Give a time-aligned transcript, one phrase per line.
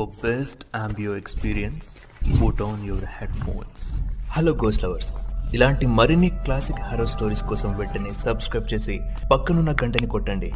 [0.00, 1.88] For best ambio experience,
[2.34, 3.86] put on your headphones.
[4.30, 5.14] Hello goes lovers
[5.54, 9.00] ఇలాంటి మరిన్ని classic horror stories కోసం వెంటనే subscribe చేసి
[9.32, 10.52] పక్కనున్న గంటని కొట్టండి.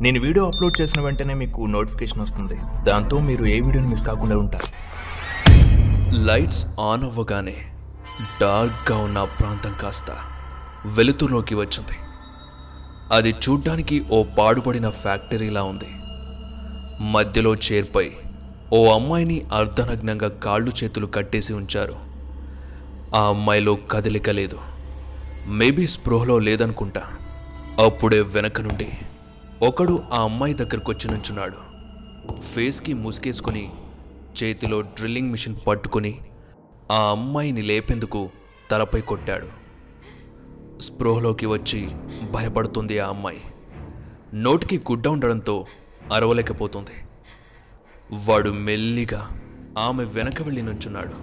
[0.00, 2.54] నేను వీడియో అప్లోడ్ చేసిన వెంటనే మీకు నోటిఫికేషన్ వస్తుంది.
[2.84, 4.68] దాంతో మీరు ఏ వీడియోని మిస్ కాకుండా ఉంటారు.
[6.14, 7.56] లైట్స్ ఆన్ అవ్వగానే
[8.40, 10.10] డార్క్గా ఉన్న ప్రాంతం కాస్త
[10.86, 11.98] వెలుతురులోకి వచ్చింది.
[13.12, 15.92] అది చూడ్డానికి ఓ పాడుపడిన ఫ్యాక్టరీలా ఉంది.
[17.12, 18.10] మధ్యలో చేర్పై
[18.72, 21.92] ఓ అమ్మాయిని అర్ధనగ్నంగా కాళ్ళు చేతులు కట్టేసి ఉంచారు.
[23.16, 24.58] ఆ అమ్మాయిలో కదలిక లేదు.
[25.48, 27.02] మేబీ స్పృహలో లేదనుకుంటా.
[27.84, 28.88] అప్పుడే వెనక నుండి
[29.62, 31.76] ఒకడు ఆ అమ్మాయి దగ్గరకు వచ్చి నుంచున్నాడు.
[32.40, 33.70] ఫేస్కి ముసుకేసుకుని
[34.42, 36.20] చేతిలో డ్రిల్లింగ్ మిషన్ పట్టుకుని
[36.92, 38.30] ఆ అమ్మాయిని లేపేందుకు
[38.70, 39.46] తలపై కొట్టాడు.
[40.80, 41.88] స్పృహలోకి వచ్చి
[42.30, 43.40] భయపడుతుంది ఆ అమ్మాయి.
[44.34, 45.66] నోటికి గుడ్డ ఉండడంతో
[46.12, 47.05] అరవలేకపోతుంది.
[48.12, 49.40] వాడు మెల్లిగా
[49.78, 51.14] ఆమె వెనక వెళ్ళి నుంచున్నాడు.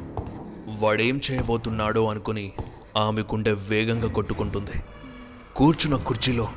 [0.84, 2.54] వాడేం చేయబోతున్నాడో అనుకుని
[2.98, 4.84] ఆమె గుండె వేగంగా కొట్టుకుంటుంది.
[5.56, 6.50] కూర్చున్న కుర్చీలో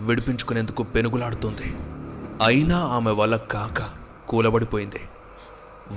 [0.00, 1.74] విడిపించుకునేందుకు పెనుగులాడుతుంది.
[2.44, 3.92] అయినా ఆమె వల్ల కాక
[4.28, 5.00] కూలబడిపోయింది.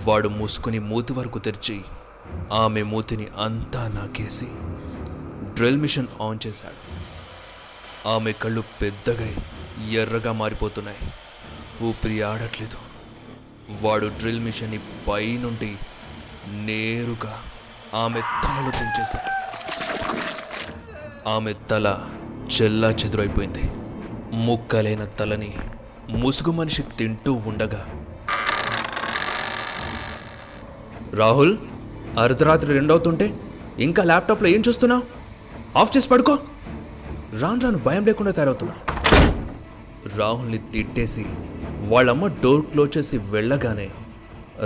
[0.06, 1.82] వాడు మూసుకుని మూతి వరకు తెరిచి
[2.54, 4.48] ఆమె మూతిని అంతా నాకేసి
[5.54, 6.98] డ్రిల్ మిషన్ ఆన్ చేశాడు.
[8.10, 9.30] ఆమె కళ్ళు పెద్దగా
[9.90, 10.98] ఎర్రగా మారిపోతున్నాయి.
[11.84, 12.86] ఊపిరి ఆడట్లేదు.
[13.70, 15.76] వాడు డ్రిల్ మిషన్ని పైనుండి
[16.48, 17.42] నేరుగా
[17.96, 19.32] ఆమె తలలు తెంచేశాడు.
[21.30, 22.00] ఆమె తల
[22.52, 23.64] చెల్లా చెదురైపోయింది.
[24.34, 25.56] ముక్కలైన తలని
[26.10, 28.06] ముసుగు మనిషి తింటూ ఉండగా
[31.14, 31.58] రాహుల్
[32.20, 33.40] అర్ధరాత్రి రెండవుతుంటే
[33.80, 35.04] ఇంకా ల్యాప్టాప్లో ఏం చూస్తున్నావు?
[35.78, 36.40] ఆఫ్ చేసి పడుకో.
[37.42, 38.76] రాను రాను భయం లేకుండా తయారవుతున్నా
[40.18, 41.26] రాహుల్ని తిట్టేసి
[41.91, 43.86] వాళ్ళమ్మ డోర్ క్లోజ్ చేసి వెళ్ళగానే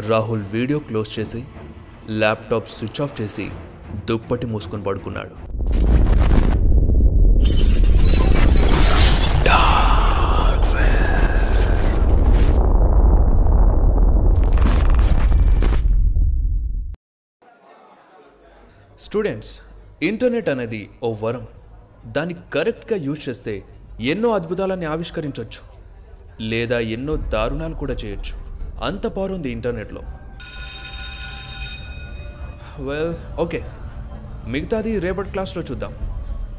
[0.09, 1.41] రాహుల్ వీడియో క్లోజ్ చేసి
[2.21, 3.45] ల్యాప్టాప్ స్విచ్ ఆఫ్ చేసి
[4.09, 5.35] దుప్పటి మూసుకొని పడుకున్నాడు.
[19.05, 19.53] స్టూడెంట్స్
[20.09, 21.45] ఇంటర్నెట్ అనేది ఓ వరం.
[22.15, 23.53] దాన్ని కరెక్ట్గా యూజ్ చేస్తే
[24.13, 25.61] ఎన్నో అద్భుతాలని ఆవిష్కరించవచ్చు
[26.41, 28.41] లేదా ఎన్నో దారుణాలు కూడా చేయొచ్చు.
[28.83, 30.01] అంత పవర్ ఉంది ఇంటర్నెట్లో.
[32.79, 33.63] Well okay.
[34.47, 35.93] మిగతాది రేపటి క్లాస్లో చూద్దాం.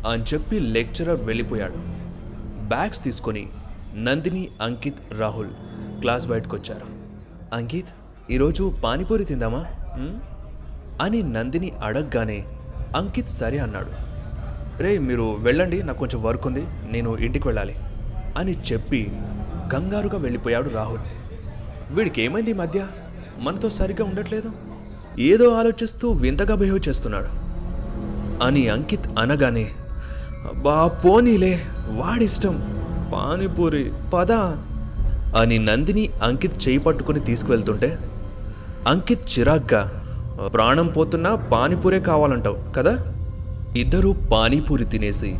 [0.08, 1.74] అని చెప్పి లెక్చరర్ వెళ్ళిపోయాడు.
[2.66, 3.48] బ్యాగ్స్ తీసుకొని
[3.96, 5.48] నందిని అంకిత్ రాహుల్
[6.00, 6.86] క్లాస్ బయటకు వచ్చారు
[7.54, 7.88] అంకిత్
[8.32, 9.66] ఈరోజు పానీపూరి తిందామా?
[11.04, 12.44] అని నందిని అడగగానే
[12.96, 13.90] అంకిత్ సరే అన్నాడు.
[14.82, 17.74] రే మీరు వెళ్ళండి నాకు కొంచెం వర్క్ ఉంది నేను ఇంటికి వెళ్ళాలి.
[18.38, 19.12] అని చెప్పి
[19.72, 21.00] కంగారుగా వెళ్ళిపోయాడు రాహుల్.
[21.90, 22.86] వీడికి ఏమైంది ఈ మధ్య?
[23.38, 24.50] మనతో సరిగ్గా ఉండట్లేదు.
[25.18, 27.26] ఏదో ఆలోచిస్తూ వింతగా బిహేవ్ చేస్తున్నాడు.
[28.44, 29.68] అని అంకిత్ అనగానే
[30.54, 32.56] బా పోనీలే వాడిష్టం.
[33.14, 34.32] పానీపూరి పద.
[35.36, 37.98] అని నందిని అంకిత్ చేయి పట్టుకుని తీసుకువెళ్తుంటే
[38.88, 39.98] అంకిత్ చిరాగ్గా
[40.54, 43.14] ప్రాణం పోతున్నా పానీపూరే కావాలంటావు కదా?
[43.76, 45.36] ఇద్దరూ పానీపూరి తినేసి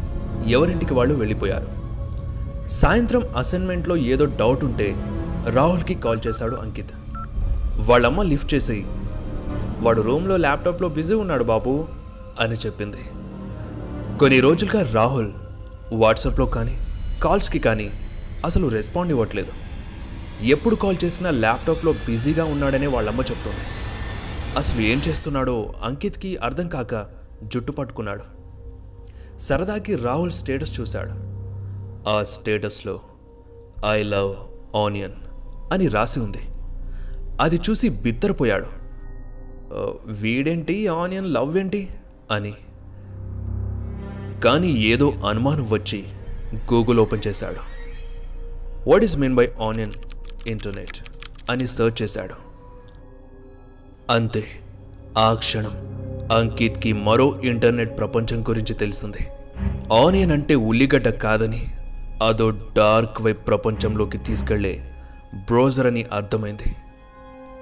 [0.46, 1.81] ఎవరింటికి వాళ్ళు వెళ్ళిపోయారు.
[2.68, 4.94] సాయంత్రం అసైన్మెంట్లో ఏదో డౌట్ ఉంటే
[5.50, 6.92] రాహుల్కి కాల్ చేశాడు అంకిత్.
[7.88, 8.84] వాళ్ళమ్మ లిఫ్ట్ చేసి
[9.80, 11.88] వాడు రూమ్లో ల్యాప్టాప్లో బిజీ ఉన్నాడు బాబు
[12.40, 12.96] అని చెప్పింది.
[14.18, 15.32] కొన్ని రోజులుగా రాహుల్
[15.92, 16.78] వాట్సాప్లో కానీ
[17.22, 17.90] కాల్స్కి కానీ
[18.44, 19.52] అసలు రెస్పాండ్ ఇవ్వట్లేదు.
[20.42, 23.66] ఎప్పుడు కాల్ చేసినా ల్యాప్టాప్లో బిజీగా ఉన్నాడనే వాళ్ళమ్మ చెప్తుంది.
[24.56, 27.06] అసలు ఏం చేస్తున్నాడో అంకిత్కి అర్థం కాక
[27.44, 28.22] జుట్టు పట్టుకున్నాడు.
[29.38, 31.21] సరదాకి రాహుల్ స్టేటస్ చూశాడు.
[32.08, 33.00] ఆ స్టేటస్లో
[33.90, 34.36] ఐ లవ్
[34.76, 35.12] ఆనియన్
[35.72, 36.38] అని రాసి ఉంది.
[37.40, 38.66] అది చూసి బిద్దరపోయాడు
[40.06, 40.88] వీడేంటి?
[40.88, 41.88] ఆనియన్ లవ్ ఏంటి
[42.30, 42.54] అని.
[44.44, 46.04] కానీ ఏదో అనుమానం వచ్చి
[46.54, 47.56] గూగుల్ ఓపెన్ చేశాడు.
[48.90, 49.92] What is mean by onion
[50.46, 50.96] internet?
[51.50, 52.34] అని సెర్చ్ చేశాడు.
[54.12, 54.44] అంతే.
[55.18, 55.70] ఆ క్షణం
[56.32, 59.28] అంకిత్కి మరో ఇంటర్నెట్ ప్రపంచం గురించి తెలిసింది.
[59.94, 61.66] ఆనియన్ అంటే ఉల్లిగడ్డ కాదని
[62.22, 64.92] అదో డార్క్ వెబ్ ప్రపంచంలోకి తీసుకెళ్ళే
[65.34, 66.76] బ్రౌజర్ అని అర్థమైంది.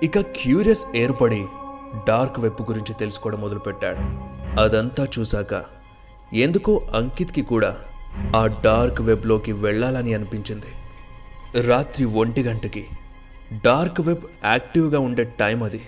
[0.03, 1.47] ఇక క్యూరియస్ ఏర్పడి
[2.09, 4.03] డార్క్ వెబ్ గురించి తెలుసుకోవడం మొదలుపెట్టాడు.
[4.61, 5.65] అదంతా చూశాక
[6.35, 7.77] ఎందుకో అంకిత్కి కూడా
[8.37, 10.73] ఆ డార్క్ వెబ్లోకి వెళ్ళాలని అనిపించింది.
[11.63, 12.87] రాత్రి ఒంటి గంటకి
[13.65, 15.81] డార్క్ వెబ్ యాక్టివ్గా ఉండే టైం అది.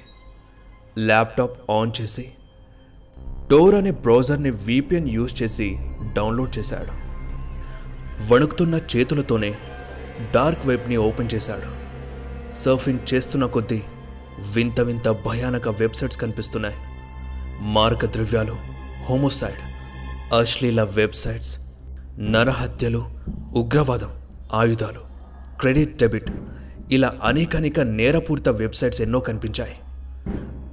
[0.98, 2.28] ల్యాప్టాప్ ఆన్ చేసి
[3.50, 5.78] డోర్ అనే బ్రౌజర్ని వీపీఎన్ యూజ్ చేసి
[6.16, 7.01] డౌన్లోడ్ చేశాడు.
[8.30, 9.54] వణుకుతున్న చేతులతోనే
[10.34, 11.82] డార్క్ వెబ్ని ఓపెన్ చేశాడు.
[12.54, 13.82] సర్ఫింగ్ చేస్తున్న కొద్దీ
[14.54, 16.74] వింత వింత భయానక వెబ్సైట్స్ కనిపిస్తున్నాయి.
[17.60, 18.56] మారక ద్రవ్యాలు
[19.04, 19.72] హోమోసైడ్
[20.34, 21.58] అశ్లీల వెబ్సైట్స్
[22.18, 23.10] నరహత్యలు
[23.56, 24.10] ఉగ్రవాదం
[24.54, 25.00] ఆయుధాలు
[25.60, 26.30] క్రెడిట్ డెబిట్
[26.90, 29.74] ఇలా అనేకానేక నేరపూరిత వెబ్సైట్స్ ఎన్నో కనిపించాయి.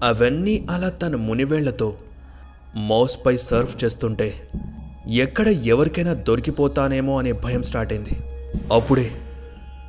[0.03, 1.97] అవన్నీ అలా తన మునివేళ్ళతో
[2.75, 4.48] మౌస్పై సర్ఫ్ చేస్తుంటే
[5.07, 8.19] ఎక్కడ ఎవరికైనా దొరికిపోతానేమో అనే భయం స్టార్ట్ అయింది.
[8.73, 9.11] అప్పుడే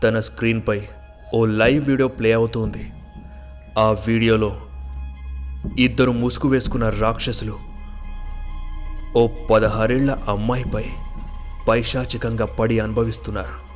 [0.04, 0.82] తన స్క్రీన్పై
[1.34, 2.92] ఓ లైవ్ వీడియో ప్లే అవుతుంది.
[3.78, 4.60] ఆ వీడియోలో
[5.78, 7.56] ఇద్దరు ముసుగు వేసుకున్న రాక్షసులు
[9.16, 10.84] ఓ పదహారేళ్ళ అమ్మాయిపై
[11.68, 13.70] పైశాచికంగా పడి అనుభవిస్తున్నారు.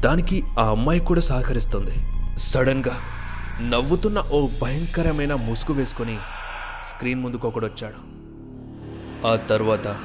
[0.00, 1.94] దానికి ఆ అమ్మాయి కూడా సహకరిస్తుంది.
[2.38, 2.96] సడన్గా
[3.60, 6.18] నవ్వుతున్న ఓ భయంకరమైన ముసుగు వేసుకొని
[6.86, 8.19] స్క్రీన్ ముందుకు ఒకడొచ్చాడు
[9.26, 9.96] ఆ తర్వాత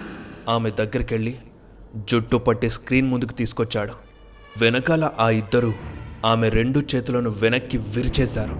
[0.50, 1.36] ఆమె దగ్గరికెళ్ళి
[2.10, 3.94] జుట్టు పట్టి స్క్రీన్ ముందుకు తీసుకొచ్చాడు.
[4.62, 5.74] వెనకాల ఆ ఇద్దరు
[6.26, 8.56] ఆమె రెండు చేతులను వెనక్కి విరిచేశారు.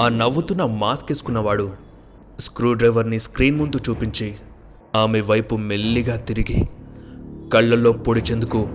[0.00, 1.72] ఆ నవ్వుతున్న మాస్క్ వేసుకున్నవాడు
[2.40, 4.34] స్క్రూ డ్రైవర్ని స్క్రీన్ ముందు చూపించి
[4.94, 6.68] ఆమె వైపు మెల్లిగా తిరిగి
[7.52, 8.70] కళ్ళల్లో పొడిచేందుకు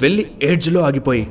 [0.00, 1.26] వెళ్ళి ఎడ్జ్లో ఆగిపోయి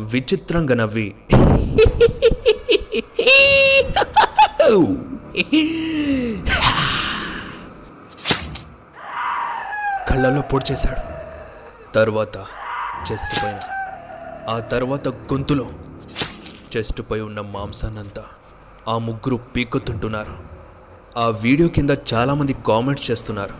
[0.00, 1.14] విచిత్రంగా నవ్వి
[10.10, 11.20] కళ్ళల్లో పొడిచేశాడు
[11.92, 12.36] తర్వాత
[13.12, 13.58] చెస్ట్ పైన.
[14.50, 15.66] ఆ తర్వాత గొంతులో
[16.76, 18.24] చెస్ట్ పై ఉన్న మాంసాన్నంతా
[18.88, 20.36] ఆ ముగ్గురు పీక్కుతుంటున్నారు.
[21.18, 23.54] ఆ వీడియో కింద చాలామంది కామెంట్స్ చేస్తున్నారు.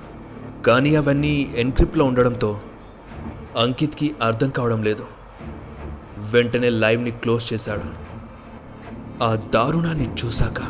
[0.63, 2.61] కానీ అవన్నీ ఎన్క్రిప్ట్లో ఉండడంతో
[3.59, 5.07] అంకిత్కి అర్థం కావడం లేదు.
[6.19, 7.83] వెంటనే లైవ్ని క్లోజ్ చేశాడు.
[9.25, 10.61] ఆ దారుణాన్ని చూశాక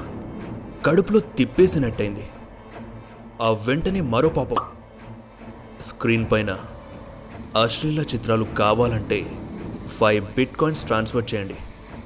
[0.86, 2.30] కడుపులో తిప్పేసినట్టయింది.
[3.42, 4.56] ఆ వెంటనే మరో పాపం
[5.80, 6.58] స్క్రీన్ పైన
[7.62, 9.32] అశ్లీల చిత్రాలు కావాలంటే
[9.88, 11.54] ఫైవ్ బిట్ కాయిన్స్ ట్రాన్స్ఫర్ చేయండి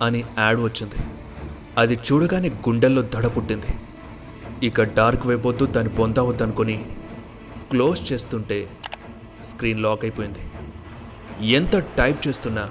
[0.02, 0.94] అని యాడ్ వచ్చింది.
[1.78, 3.66] అది చూడగానే గుండెల్లో దడ పుట్టింది.
[4.66, 6.84] ఇక డార్క్ వెబ్ వద్దు దాన్ని పొందవద్దనుకొని
[7.70, 8.68] క్లోజ్ చేస్తుంటే
[9.44, 10.38] స్క్రీన్ లాక్ అయిపోయింది.
[11.46, 12.70] ఎంత టైప్ చేస్తున్నా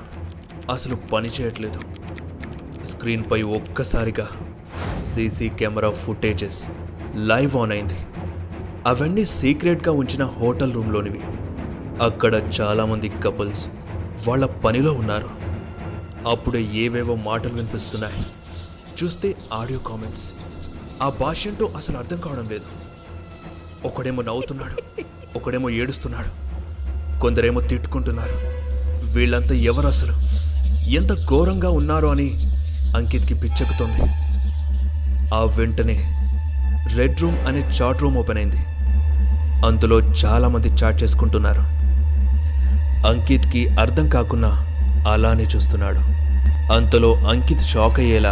[0.72, 1.80] అసలు పని చేయట్లేదు.
[2.84, 4.30] స్క్రీన్పై ఒక్కసారిగా
[4.98, 6.70] CC camera footages
[7.16, 8.00] live on అయింది.
[8.88, 11.20] అవన్నీ సీక్రెట్గా ఉంచిన హోటల్ రూమ్లోనివి.
[12.04, 13.68] అక్కడ చాలామంది కపుల్స్
[14.28, 15.30] వాళ్ళ పనిలో ఉన్నారు.
[16.30, 18.26] అప్పుడే ఏవేవో మాటలు వినిపిస్తున్నాయి.
[19.04, 20.32] చూస్తే ఆడియో కామెంట్స్.
[21.04, 22.66] ఆ భాష ఏంటో అసలు అర్థం కావడం లేదు.
[23.86, 24.82] ఒకడేమో నవ్వుతున్నాడు
[25.36, 26.30] ఒకడేమో ఏడుస్తున్నాడు
[27.20, 28.38] కొందరేమో తిట్టుకుంటున్నారు.
[29.14, 30.14] వీళ్ళంతా ఎవరు అసలు?
[30.90, 32.34] ఎంత ఘోరంగా ఉన్నారో అని
[32.96, 34.02] అంకిత్కి పిచ్చెక్కుతోంది.
[35.36, 36.20] ఆ వెంటనే
[36.96, 38.66] రెడ్ రూమ్ అనే చాట్ రూమ్ ఓపెన్ అయింది.
[39.64, 41.62] అందులో చాలామంది చాట్ చేసుకుంటున్నారు.
[43.08, 44.50] అంకిత్కి అర్థం కాకున్నా
[45.08, 45.98] అలానే చూస్తున్నాడు.
[46.74, 48.32] అంతలో అంకిత్ షాక్ అయ్యేలా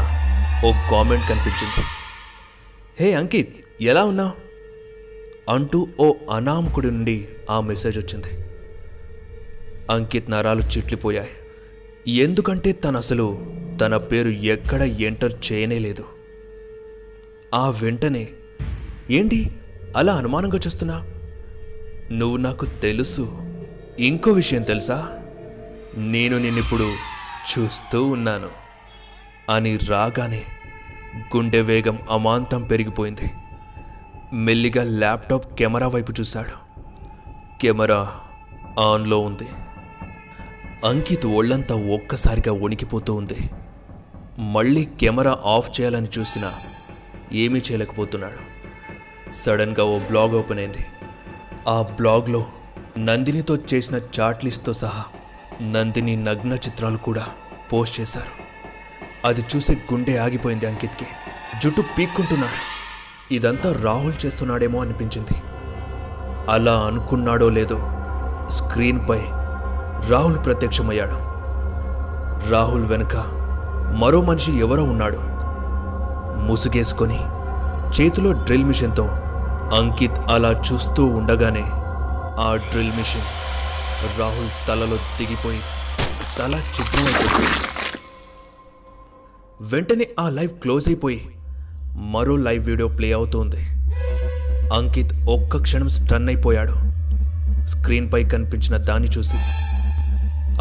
[0.65, 1.83] ఓ కామెంట్ కనిపించింది.
[2.99, 4.31] హే అంకిత్ ఎలా ఉన్నావు?
[5.53, 8.45] అంటూ ఓ అనామకుడి నుండి ఆ మెసేజ్ వచ్చింది.
[9.91, 11.29] అంకిత్ నరాలు చిట్లిపోయాయి.
[12.11, 13.45] ఎందుకంటే తను అసలు
[13.81, 16.03] తన పేరు ఎక్కడ ఎంటర్ చేయనే లేదు.
[17.53, 18.27] ఆ వెంటనే
[19.09, 19.51] ఏంటి?
[19.97, 21.05] అలా అనుమానంగా చూస్తున్నా?
[22.11, 23.37] నువ్వు నాకు తెలుసు.
[23.99, 25.09] ఇంకో విషయం తెలుసా?
[25.97, 26.93] నేను నిన్నిప్పుడు
[27.51, 28.49] చూస్తూ ఉన్నాను.
[29.49, 30.41] అని రాగానే
[31.35, 33.31] గుండె వేగం అమాంతం పెరిగిపోయింది.
[34.33, 36.71] మెల్లిగా ల్యాప్టాప్ కెమెరా వైపు చూశాడు.
[37.61, 38.11] కెమెరా
[38.79, 39.47] ఆన్లో ఉంది.
[40.85, 43.37] అంకిత్ ఒళ్ళంతా ఒక్కసారిగా వణికిపోతూ ఉంది.
[44.39, 46.53] మళ్ళీ కెమెరా ఆఫ్ చేయాలని చూసినా
[47.33, 48.51] ఏమీ చేయలేకపోతున్నాడు.
[49.31, 50.85] సడన్గా ఓ బ్లాగ్ ఓపెన్ అయింది.
[51.67, 52.45] ఆ బ్లాగ్లో
[52.97, 55.03] నందినితో చేసిన చాట్ లిస్ట్తో సహా
[55.61, 57.25] నందిని నగ్న చిత్రాలు కూడా
[57.73, 58.41] పోస్ట్ చేశారు.
[59.27, 61.05] అది చూసి గుండె ఆగిపోయింది అంకిత్కి.
[61.63, 62.81] జుట్టు పీక్కుంటున్నాడు.
[63.33, 65.41] ఇదంతా రాహుల్ చేస్తున్నాడేమో అనిపించింది.
[66.49, 67.91] అలా అనుకున్నాడో లేదో
[68.47, 69.19] స్క్రీన్పై
[70.09, 71.17] రాహుల్ ప్రత్యక్షమయ్యాడు.
[72.49, 73.15] రాహుల్ వెనుక
[73.99, 75.17] మరో మనిషి ఎవరో ఉన్నాడు.
[76.41, 77.19] ముసుగేసుకొని
[78.01, 79.17] చేతిలో డ్రిల్ మిషన్తో
[79.73, 81.63] అంకిత్ అలా చూస్తూ ఉండగానే
[82.43, 83.21] ఆ డ్రిల్ మిషన్
[84.19, 85.59] రాహుల్ తలలో దిగిపోయి
[86.39, 87.59] తల చిత్రమైపోయింది
[89.61, 91.29] వెంటనే ఆ లైవ్ క్లోజ్ అయిపోయి
[91.95, 93.57] మరో లైవ్ వీడియో ప్లే అవుతోంది.
[94.73, 96.75] అంకిత్ ఒక్క క్షణం స్టన్ అయిపోయాడు.
[97.65, 99.37] స్క్రీన్పై కనిపించిన దాన్ని చూసి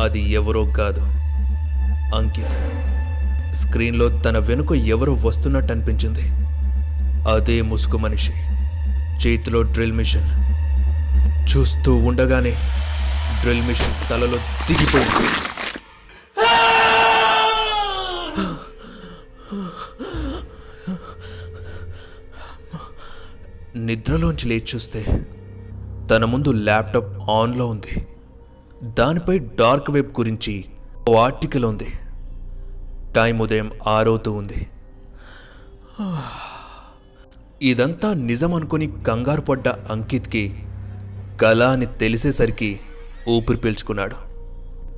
[0.03, 1.01] అది ఎవరో కాదు.
[2.17, 2.57] అంకిత్
[3.55, 6.25] స్క్రీన్లో తన వెనుక ఎవరో వస్తున్నట్టు అనిపించింది
[7.31, 8.33] అదే ముసుగు మనిషి.
[9.27, 10.29] చేతిలో డ్రిల్ మిషన్.
[11.51, 12.55] చూస్తూ ఉండగానే
[13.41, 15.29] డ్రిల్ మిషన్ తలలో దిగిపోయింది.
[23.77, 25.27] నిద్రలోంచి లేచి చూస్తే
[26.11, 28.07] తన ముందు ల్యాప్టాప్ ఆన్లో ఉంది.
[28.85, 30.65] దానిపై డార్క్ వెబ్ గురించి
[31.09, 31.93] ఓ ఆర్టికల్ ఉంది.
[33.17, 34.67] టైం ఉదయం ఆరవుతూ ఉంది.
[37.63, 40.43] ఇదంతా నిజం అనుకుని కంగారు పడ్డ అంకిత్కి
[41.41, 42.81] కళ అని తెలిసేసరికి
[43.29, 44.17] ఊపిరి పీల్చుకున్నాడు.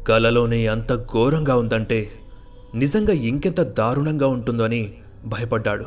[0.04, 2.12] కళలోనే అంత ఘోరంగా ఉందంటే
[2.75, 4.92] నిజంగా ఇంకెంత దారుణంగా ఉంటుందో అని
[5.26, 5.87] భయపడ్డాడు.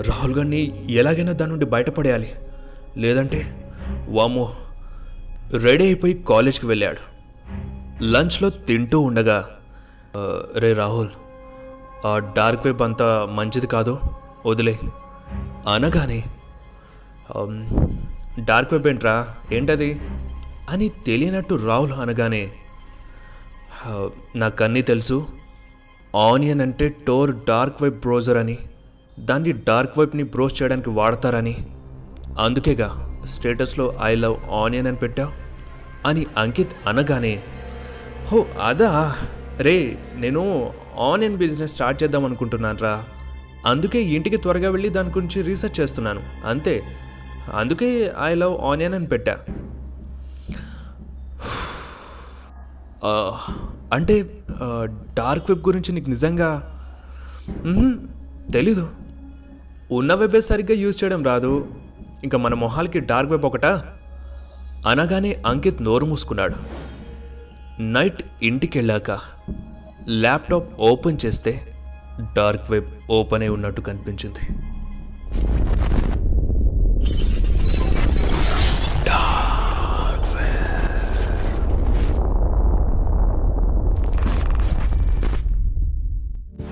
[0.00, 2.32] రాహుల్ గారిని ఎలాగైనా దాని నుండి బయటపడేయాలి.
[2.96, 3.42] లేదంటే
[4.08, 4.52] వామో
[5.52, 7.02] రెడీ అయిపోయి కాలేజ్కి వెళ్ళాడు.
[8.04, 9.48] లంచ్లో తింటూ ఉండగా
[10.58, 11.08] రే రాహుల్
[12.06, 13.98] ఆ డార్క్ వెబ్ అంతా మంచిది కాదు
[14.46, 14.78] వదిలే.
[15.68, 16.24] అనగానే
[18.44, 19.34] డార్క్ వెబ్ ఏంట్రా?
[19.52, 20.00] ఏంటది?
[20.70, 22.50] అని తెలియనట్టు రాహుల్ అనగానే
[24.36, 25.26] నాకన్నీ తెలుసు.
[26.16, 28.58] ఆనియన్ అంటే టోర్ డార్క్ వెబ్ బ్రౌజర్ అని.
[29.20, 31.66] దాన్ని డార్క్ వెబ్ని బ్రౌజ్ చేయడానికి వాడతారని.
[32.40, 35.32] అందుకేగా స్టేటస్లో ఐ లవ్ ఆనియన్ అని పెట్టావు
[36.08, 37.42] అని అంకిత్ అనగానే
[38.26, 39.16] హో అదా?
[39.58, 43.04] రే నేను ఆనియన్ బిజినెస్ స్టార్ట్ చేద్దాం అనుకుంటున్నాను రా
[43.66, 46.22] అందుకే ఇంటికి త్వరగా వెళ్ళి దాని గురించి రీసెర్చ్ చేస్తున్నాను.
[46.46, 46.82] అంతే.
[47.54, 49.38] అందుకే ఐ లవ్ ఆనియన్ అని పెట్టా.
[53.92, 54.30] అంటే
[55.14, 56.70] డార్క్ వెబ్ గురించి నీకు నిజంగా
[58.52, 58.90] తెలీదు.
[59.92, 61.68] ఉన్న వెబే సరిగ్గా యూజ్ చేయడం రాదు.
[62.24, 63.96] ఇంకా మన మొహాలకి డార్క్ వెబ్ ఒకటా?
[64.86, 66.54] అనగానే అంకిత్ నోరు మూసుకున్నాడు.
[67.82, 69.10] నైట్ ఇంటికి వెళ్ళాక
[70.08, 71.73] ల్యాప్టాప్ ఓపెన్ చేస్తే
[72.20, 74.38] డార్క్ వెబ్ ఓపెన్ అయి ఉన్నట్టు కనిపించింది.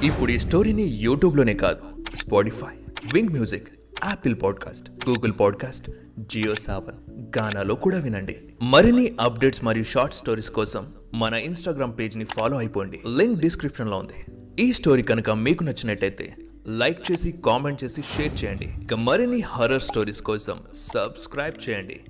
[0.07, 1.79] ఇప్పుడు ఈ స్టోరీని యూట్యూబ్లోనే కాదు
[2.17, 3.69] Spotify Wynk music
[4.07, 8.37] Apple podcast Google podcast Jio Saavn గానాలో కూడా వినండి.
[8.63, 13.01] మరిన్ని అప్డేట్స్ మరియు షార్ట్ స్టోరీస్ కోసం మన ఇన్స్టాగ్రామ్ పేజ్ని ఫాలో అయిపోండి.
[13.19, 14.42] లింక్ డిస్క్రిప్షన్లో ఉంది.
[14.61, 16.37] ఈ స్టోరీ కనుక మీకు నచ్చినట్టయితే
[16.81, 18.69] లైక్ చేసి కామెంట్ చేసి షేర్ చేయండి.
[18.83, 22.01] ఇక మరిన్ని హర్రర్ స్టోరీస్ కోసం సబ్స్క్రైబ్ చేయండి.